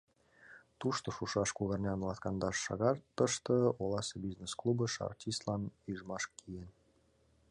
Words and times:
Тушто 0.79 1.07
шушаш 1.15 1.49
кугарнян 1.57 1.99
латкандаш 2.07 2.55
шагатыште 2.65 3.55
оласе 3.83 4.15
бизнес-клубыш 4.23 4.93
артистлан 5.09 5.61
ӱжмаш 5.91 6.23
киен. 6.37 6.69